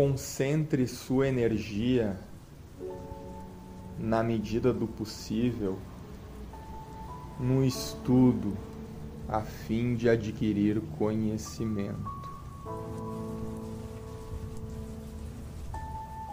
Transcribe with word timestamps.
concentre 0.00 0.86
sua 0.86 1.28
energia 1.28 2.18
na 3.98 4.22
medida 4.22 4.72
do 4.72 4.86
possível 4.86 5.78
no 7.38 7.62
estudo 7.62 8.56
a 9.28 9.42
fim 9.42 9.94
de 9.94 10.08
adquirir 10.08 10.80
conhecimento. 10.98 12.30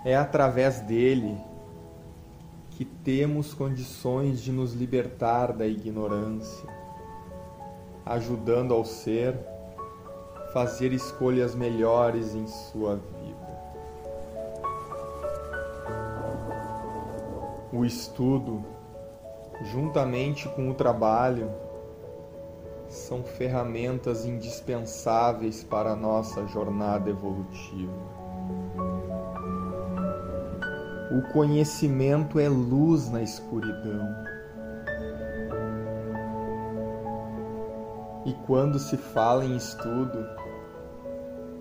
É 0.06 0.16
através 0.16 0.80
dele 0.80 1.38
que 2.72 2.86
temos 2.86 3.54
condições 3.54 4.42
de 4.42 4.54
nos 4.54 4.74
libertar 4.74 5.52
da 5.52 5.68
ignorância, 5.68 6.70
ajudando 8.06 8.74
ao 8.74 8.86
ser 8.86 9.38
fazer 10.54 10.94
escolhas 10.94 11.54
melhores 11.54 12.34
em 12.34 12.48
sua 12.48 12.96
vida. 12.96 13.57
O 17.74 17.84
estudo, 17.84 18.64
juntamente 19.62 20.48
com 20.48 20.70
o 20.70 20.74
trabalho, 20.74 21.52
são 22.88 23.24
ferramentas 23.24 24.26
indispensáveis 24.26 25.66
para 25.66 25.92
a 25.92 25.96
nossa 25.96 26.48
jornada 26.48 27.10
evolutiva. 27.10 27.92
O 31.12 31.34
conhecimento 31.34 32.40
é 32.40 32.48
luz 32.48 33.10
na 33.10 33.22
escuridão. 33.22 34.16
E 38.26 38.34
quando 38.46 38.80
se 38.80 38.96
fala 38.96 39.44
em 39.44 39.58
estudo, 39.58 40.26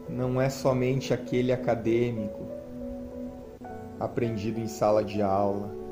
não 0.09 0.41
é 0.41 0.49
somente 0.49 1.13
aquele 1.13 1.53
acadêmico 1.53 2.47
aprendido 3.99 4.61
em 4.61 4.69
sala 4.69 5.03
de 5.03 5.23
aula, 5.23 5.86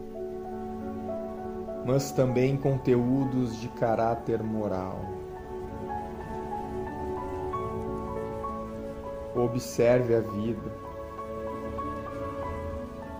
mas 1.85 2.13
também 2.13 2.57
conteúdos 2.57 3.61
de 3.61 3.69
caráter 3.69 4.43
moral. 4.43 5.01
Observe 9.35 10.15
a 10.15 10.21
vida 10.21 10.85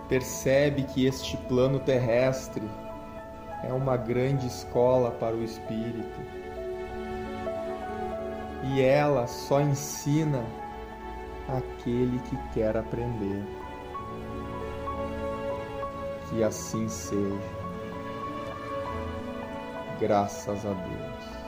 percebe 0.07 0.83
que 0.83 1.05
este 1.05 1.35
plano 1.37 1.79
terrestre 1.79 2.63
é 3.63 3.73
uma 3.73 3.97
grande 3.97 4.45
escola 4.47 5.11
para 5.11 5.35
o 5.35 5.43
espírito 5.43 6.19
e 8.63 8.81
ela 8.81 9.27
só 9.27 9.61
ensina 9.61 10.43
aquele 11.47 12.19
que 12.19 12.37
quer 12.53 12.75
aprender. 12.75 13.43
Que 16.29 16.43
assim 16.43 16.87
seja. 16.89 17.64
Graças 19.99 20.65
a 20.65 20.73
Deus. 20.73 21.44